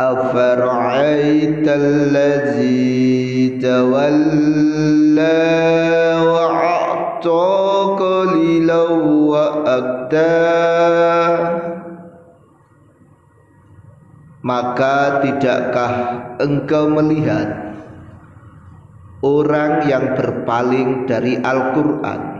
أفرأيت 0.00 1.68
الذي 1.68 3.60
تولى 3.60 5.44
وأعطى 6.24 7.52
قليلا 8.00 8.82
وأكدى 9.28 10.48
Maka 14.40 15.20
tidakkah 15.20 15.92
engkau 16.40 16.88
melihat 16.88 17.76
orang 19.20 19.84
yang 19.84 20.16
berpaling 20.16 21.04
dari 21.04 21.36
Al-Quran 21.36 22.33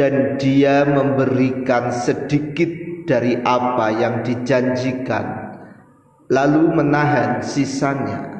Dan 0.00 0.40
dia 0.40 0.88
memberikan 0.88 1.92
sedikit 1.92 2.72
dari 3.04 3.36
apa 3.36 3.92
yang 3.92 4.24
dijanjikan 4.24 5.52
lalu 6.32 6.72
menahan 6.72 7.44
sisanya. 7.44 8.32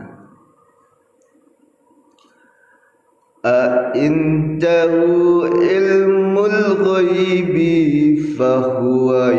Indahu 3.92 5.48
ilmul 5.61 6.61
ghaibi 6.81 7.77
fahuwa 8.41 9.36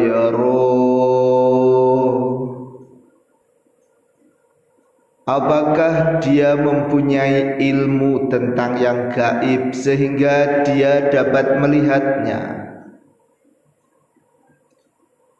Apakah 5.31 6.19
dia 6.19 6.59
mempunyai 6.59 7.55
ilmu 7.55 8.27
tentang 8.27 8.75
yang 8.75 9.07
gaib 9.15 9.71
sehingga 9.71 10.67
dia 10.67 11.07
dapat 11.07 11.55
melihatnya? 11.55 12.67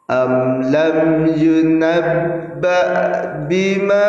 Am 0.08 0.64
lam 0.64 1.28
yunabba 1.36 2.80
bima 3.44 4.08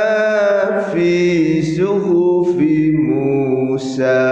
fi 0.96 1.60
suhufi 1.60 2.96
Musa 2.96 4.24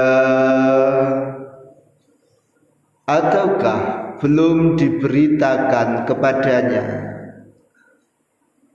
Ataukah 3.04 4.16
belum 4.24 4.80
diberitakan 4.80 6.08
kepadanya 6.08 7.12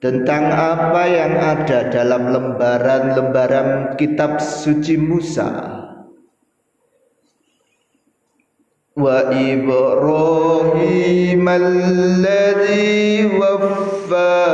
tentang 0.06 0.54
apa 0.54 1.02
yang 1.10 1.34
ada 1.34 1.90
dalam 1.90 2.30
lembaran-lembaran 2.30 3.98
kitab 3.98 4.38
suci 4.38 4.94
Musa. 4.94 5.50
Wa 8.94 9.34
Ibrahim 9.34 9.82
alladhi 11.42 13.26
waffa 13.34 14.45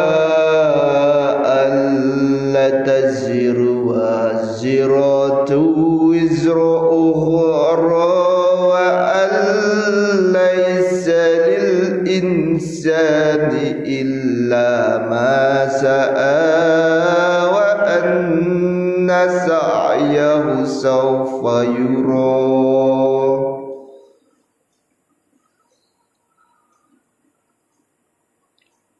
سعيه 19.47 20.63
سوف 20.63 21.41
يرى 21.63 22.67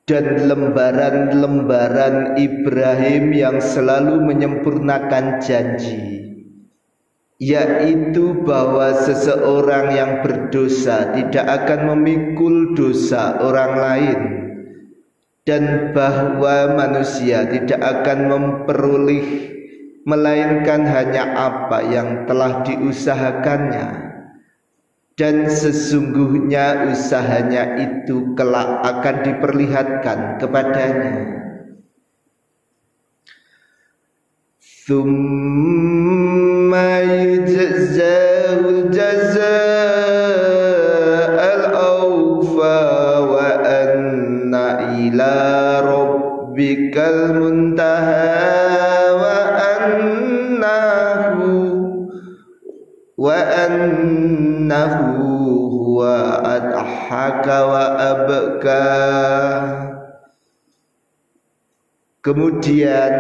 dan 0.08 0.48
lembaran-lembaran 0.48 2.40
Ibrahim 2.40 3.36
yang 3.36 3.60
selalu 3.60 4.24
menyempurnakan 4.24 5.44
janji 5.44 6.24
yaitu 7.44 8.34
bahwa 8.48 8.96
seseorang 9.04 9.94
yang 9.94 10.12
berdosa 10.24 11.12
tidak 11.12 11.44
akan 11.44 11.92
memikul 11.92 12.72
dosa 12.72 13.36
orang 13.44 13.74
lain 13.78 14.20
dan 15.44 15.92
bahwa 15.92 16.72
manusia 16.74 17.44
tidak 17.46 17.78
akan 17.78 18.20
memperoleh 18.32 19.28
melainkan 20.03 20.83
hanya 20.87 21.31
apa 21.35 21.79
yang 21.87 22.27
telah 22.27 22.67
diusahakannya 22.67 24.13
dan 25.13 25.47
sesungguhnya 25.47 26.89
usahanya 26.91 27.77
itu 27.79 28.35
kelak 28.35 28.81
akan 28.83 29.23
diperlihatkan 29.23 30.41
kepadanya. 30.41 31.39
Thumma 34.83 35.23
yujzahul 37.07 38.91
jaza'al 38.91 39.55
awfa 41.71 42.83
wa 43.23 43.63
anna 43.63 44.99
ila 44.99 45.39
rabbikal 45.87 47.39
muntaha 47.39 48.62
huwa 55.13 56.43
adhaka 56.43 57.57
wa 57.69 57.85
abka 57.99 58.85
kemudian 62.23 63.13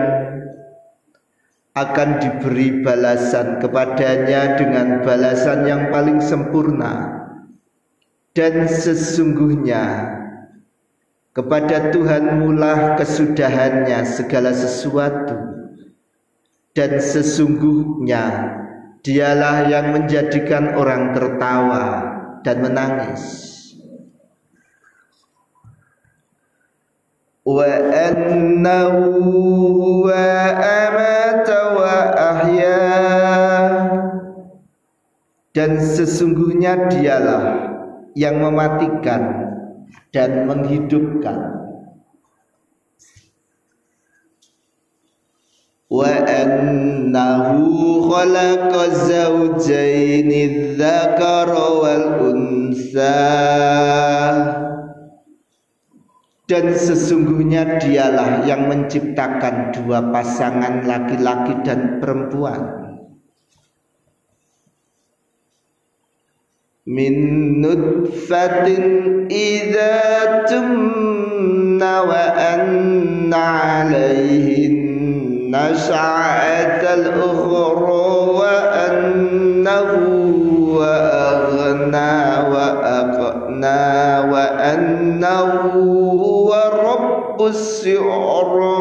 akan 1.72 2.08
diberi 2.20 2.84
balasan 2.84 3.56
kepadanya 3.56 4.60
dengan 4.60 5.00
balasan 5.00 5.64
yang 5.64 5.88
paling 5.88 6.20
sempurna. 6.20 7.24
Dan 8.32 8.64
sesungguhnya 8.64 10.08
kepada 11.36 11.92
Tuhan 11.92 12.40
mulah 12.40 12.96
kesudahannya 12.96 14.04
segala 14.04 14.52
sesuatu. 14.52 15.36
Dan 16.72 16.96
sesungguhnya 16.96 18.24
Dialah 19.02 19.66
yang 19.66 19.90
menjadikan 19.90 20.78
orang 20.78 21.10
tertawa 21.10 21.86
dan 22.46 22.62
menangis. 22.62 23.22
Wa 27.42 27.66
annahu 27.90 29.10
wa 30.06 30.30
amata 30.62 31.58
wa 31.74 31.96
ahya 32.14 32.82
dan 35.50 35.82
sesungguhnya 35.82 36.86
dialah 36.86 37.44
yang 38.14 38.38
mematikan 38.38 39.50
dan 40.14 40.46
menghidupkan 40.48 41.61
وأنه 45.91 47.47
خلق 48.11 48.71
الزوجين 48.83 50.31
الذكر 50.51 51.49
والأنثى 51.81 53.37
dan 56.47 56.71
sesungguhnya 56.71 57.75
dialah 57.83 58.47
yang 58.47 58.71
menciptakan 58.71 59.75
dua 59.75 59.99
pasangan 60.15 60.79
laki-laki 60.87 61.59
dan 61.67 61.99
perempuan 61.99 62.87
min 66.87 67.15
nutfatin 67.59 69.27
idza 69.27 70.47
tumna 70.47 71.95
wa 72.07 72.23
anna 72.31 73.43
alaihin 73.70 73.70
wa 80.72 80.96
aghna 81.12 82.12
wa 82.48 82.66
aqna 82.80 83.80
wa 84.32 84.44
annahu 84.56 85.76
huwa 86.16 86.72
rabbus 86.72 87.84
si'ra 87.84 88.80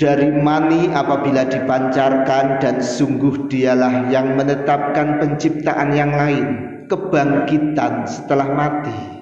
dari 0.00 0.28
mani 0.40 0.88
apabila 0.88 1.44
dipancarkan 1.44 2.64
dan 2.64 2.80
sungguh 2.80 3.44
dialah 3.52 4.08
yang 4.08 4.40
menetapkan 4.40 5.20
penciptaan 5.20 5.92
yang 5.92 6.16
lain 6.16 6.46
kebangkitan 6.88 8.08
setelah 8.08 8.48
mati 8.48 9.15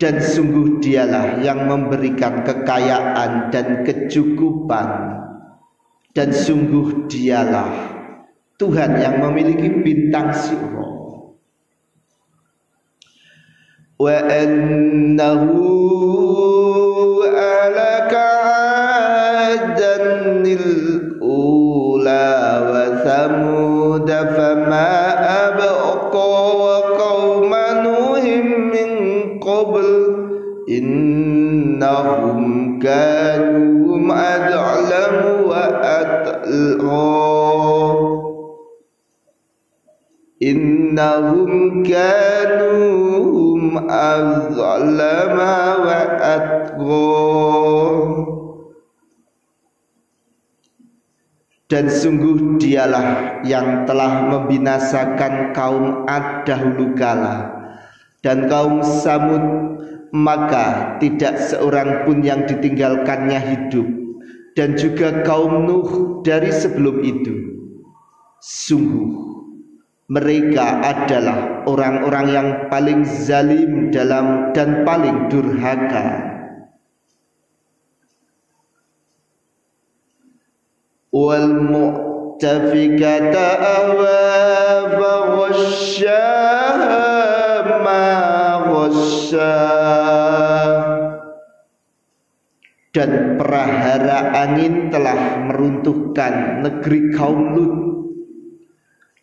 dan 0.00 0.16
sungguh 0.16 0.80
dialah 0.80 1.44
yang 1.44 1.68
memberikan 1.68 2.40
kekayaan 2.40 3.52
dan 3.52 3.84
kecukupan. 3.84 5.20
Dan 6.10 6.34
sungguh 6.34 7.06
dialah 7.06 7.70
Tuhan 8.58 8.98
yang 8.98 9.22
memiliki 9.22 9.70
bintang 9.70 10.34
siro 10.34 10.90
wa 13.94 14.16
annahu 14.26 15.70
innahum 40.50 41.86
kanu 41.86 42.74
hum 43.30 43.62
azlama 43.86 45.54
wa 45.86 46.00
dan 51.70 51.86
sungguh 51.86 52.58
dialah 52.58 53.40
yang 53.46 53.86
telah 53.86 54.26
membinasakan 54.26 55.54
kaum 55.54 56.02
Ad 56.10 56.42
dahulu 56.42 56.98
kala. 56.98 57.62
Dan 58.20 58.50
kaum 58.50 58.82
Samud 58.82 59.78
maka 60.10 60.98
tidak 60.98 61.38
seorang 61.38 62.04
pun 62.04 62.26
yang 62.26 62.42
ditinggalkannya 62.44 63.38
hidup. 63.38 63.86
Dan 64.58 64.74
juga 64.74 65.22
kaum 65.22 65.62
Nuh 65.62 66.20
dari 66.26 66.50
sebelum 66.50 67.06
itu. 67.06 67.38
Sungguh 68.42 69.39
mereka 70.10 70.82
adalah 70.82 71.62
orang-orang 71.70 72.26
yang 72.34 72.66
paling 72.66 73.06
zalim 73.06 73.94
dalam 73.94 74.50
dan 74.50 74.82
paling 74.82 75.30
durhaka. 75.30 76.26
Wal 81.14 81.54
mu'tafikata 81.70 83.46
faghasyaha 84.98 86.50
ma 87.86 88.10
dan 92.90 93.38
perahara 93.38 94.34
angin 94.34 94.90
telah 94.90 95.46
meruntuhkan 95.46 96.66
negeri 96.66 97.14
kaum 97.14 97.54
Lut 97.54 97.99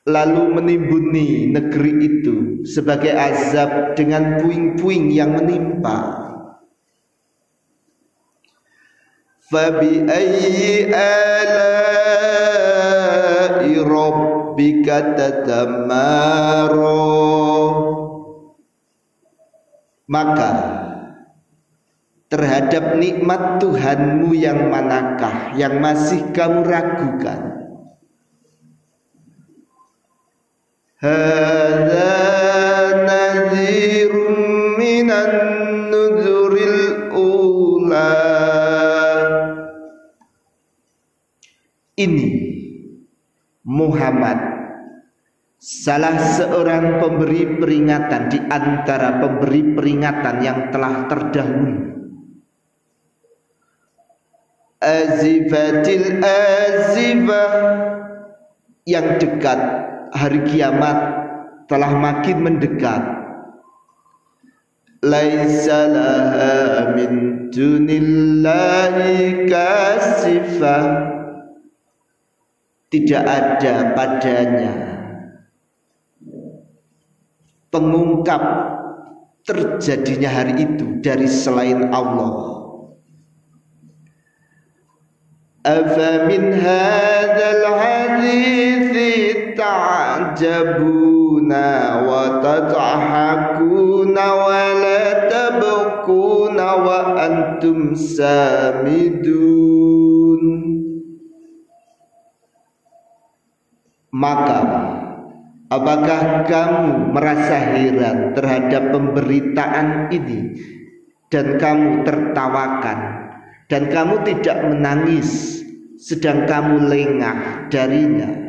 lalu 0.08 0.56
menimbuni 0.56 1.52
negeri 1.52 2.00
itu 2.00 2.64
sebagai 2.64 3.12
azab 3.12 4.00
dengan 4.00 4.40
puing-puing 4.40 5.12
yang 5.12 5.36
menimpa. 5.36 6.24
Ayyi 9.48 10.92
ala'i 10.92 11.40
rabbika 13.80 15.16
tatamaro 15.16 17.00
Maka 20.08 20.52
terhadap 22.28 22.96
nikmat 23.00 23.60
Tuhanmu 23.64 24.36
yang 24.36 24.68
manakah 24.72 25.56
yang 25.56 25.80
masih 25.80 26.28
kamu 26.32 26.64
ragukan? 26.64 27.57
هذا 31.03 32.15
نذير 33.11 34.13
من 34.79 35.09
النذر 35.11 36.53
الأولى 36.55 38.15
Ini 41.93 42.29
Muhammad 43.63 44.39
salah 45.63 46.19
seorang 46.19 46.99
pemberi 46.99 47.47
peringatan 47.47 48.27
di 48.27 48.39
antara 48.43 49.23
pemberi 49.23 49.63
peringatan 49.77 50.37
yang 50.43 50.59
telah 50.75 51.07
terdahulu. 51.07 51.79
Azifatil 54.83 56.19
azifah 56.27 57.55
yang 58.83 59.23
dekat 59.23 59.61
hari 60.14 60.44
kiamat 60.48 60.98
telah 61.68 61.92
makin 61.96 62.38
mendekat. 62.44 63.04
Laisa 64.98 65.86
laha 65.88 66.98
min 66.98 67.12
dunillahi 67.54 69.46
kasifah 69.46 70.86
tidak 72.90 73.24
ada 73.24 73.94
padanya 73.94 74.74
pengungkap 77.70 78.42
terjadinya 79.46 80.30
hari 80.34 80.66
itu 80.66 81.00
dari 81.04 81.28
selain 81.30 81.94
Allah. 81.94 82.58
Afa 85.68 86.12
min 86.32 86.56
hadza 86.56 87.47
تعجبون 90.37 91.53
وتضحكون 92.09 94.17
ولا 94.45 95.05
تبكون 95.33 96.59
وأنتم 96.61 97.79
سامدون 97.95 99.63
Maka 104.13 104.61
apakah 105.73 106.45
kamu 106.45 107.17
merasa 107.17 107.57
heran 107.75 108.37
terhadap 108.37 108.93
pemberitaan 108.93 110.13
ini 110.13 110.53
dan 111.33 111.57
kamu 111.57 112.05
tertawakan 112.05 113.01
dan 113.73 113.89
kamu 113.89 114.21
tidak 114.29 114.69
menangis 114.69 115.65
sedang 115.97 116.45
kamu 116.45 116.93
lengah 116.93 117.73
darinya 117.73 118.46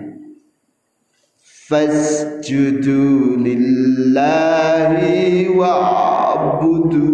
fasjudu 1.69 3.37
lillahi 3.45 5.53
wa'budu. 5.53 7.13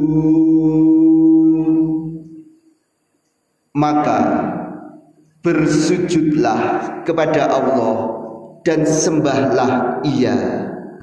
Maka 3.75 4.21
bersujudlah 5.43 7.03
kepada 7.03 7.51
Allah 7.51 7.97
dan 8.63 8.87
sembahlah 8.87 9.99
ia 10.07 10.64